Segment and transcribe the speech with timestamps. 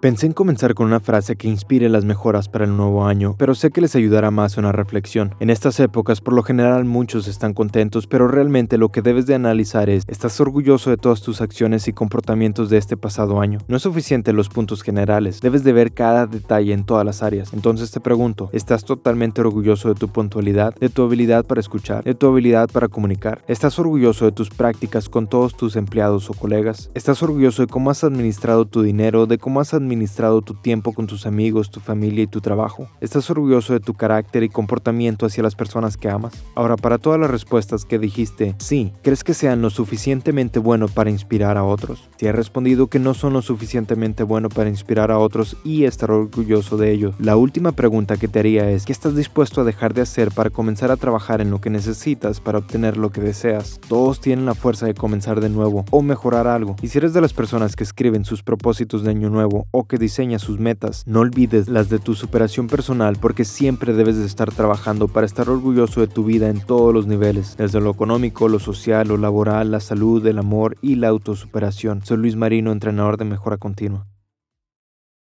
[0.00, 3.54] Pensé en comenzar con una frase que inspire las mejoras para el nuevo año, pero
[3.54, 5.34] sé que les ayudará más una reflexión.
[5.40, 9.34] En estas épocas, por lo general, muchos están contentos, pero realmente lo que debes de
[9.34, 13.58] analizar es, ¿estás orgulloso de todas tus acciones y comportamientos de este pasado año?
[13.68, 17.54] No es suficiente los puntos generales, debes de ver cada detalle en todas las áreas.
[17.54, 22.14] Entonces te pregunto, ¿estás totalmente orgulloso de tu puntualidad, de tu habilidad para escuchar, de
[22.14, 23.42] tu habilidad para comunicar?
[23.48, 26.90] ¿Estás orgulloso de tus prácticas con todos tus empleados o colegas?
[26.92, 31.06] ¿Estás orgulloso de cómo has administrado tu dinero, de cómo has administrado tu tiempo con
[31.06, 32.88] tus amigos, tu familia y tu trabajo?
[33.00, 36.34] ¿Estás orgulloso de tu carácter y comportamiento hacia las personas que amas?
[36.54, 41.10] Ahora, para todas las respuestas que dijiste sí, ¿crees que sean lo suficientemente bueno para
[41.10, 42.08] inspirar a otros?
[42.18, 46.10] Si has respondido que no son lo suficientemente bueno para inspirar a otros y estar
[46.10, 49.94] orgulloso de ello, la última pregunta que te haría es, ¿qué estás dispuesto a dejar
[49.94, 53.80] de hacer para comenzar a trabajar en lo que necesitas para obtener lo que deseas?
[53.88, 56.76] Todos tienen la fuerza de comenzar de nuevo o mejorar algo.
[56.82, 59.98] Y si eres de las personas que escriben sus propósitos de año nuevo o que
[59.98, 61.02] diseña sus metas.
[61.06, 65.50] No olvides las de tu superación personal porque siempre debes de estar trabajando para estar
[65.50, 69.70] orgulloso de tu vida en todos los niveles, desde lo económico, lo social, lo laboral,
[69.70, 72.02] la salud, el amor y la autosuperación.
[72.04, 74.06] Soy Luis Marino, entrenador de mejora continua.